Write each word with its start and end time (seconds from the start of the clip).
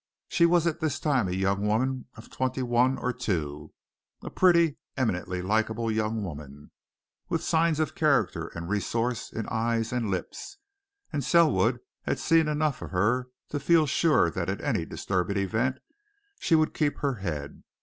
She 0.29 0.47
was 0.47 0.65
at 0.65 0.79
this 0.79 0.99
time 0.99 1.27
a 1.27 1.31
young 1.31 1.61
woman 1.67 2.07
of 2.15 2.31
twenty 2.31 2.63
one 2.63 2.97
or 2.97 3.13
two, 3.13 3.71
a 4.23 4.31
pretty, 4.31 4.77
eminently 4.97 5.43
likeable 5.43 5.91
young 5.91 6.23
woman, 6.23 6.71
with 7.29 7.43
signs 7.43 7.79
of 7.79 7.93
character 7.93 8.47
and 8.55 8.67
resource 8.67 9.31
in 9.31 9.45
eyes 9.49 9.93
and 9.93 10.09
lips, 10.09 10.57
and 11.13 11.23
Selwood 11.23 11.81
had 12.01 12.17
seen 12.17 12.47
enough 12.47 12.81
of 12.81 12.89
her 12.89 13.29
to 13.49 13.59
feel 13.59 13.85
sure 13.85 14.31
that 14.31 14.49
in 14.49 14.59
any 14.61 14.85
disturbing 14.85 15.37
event 15.37 15.77
she 16.39 16.55
would 16.55 16.73
keep 16.73 16.97
her 16.97 17.17
head. 17.17 17.61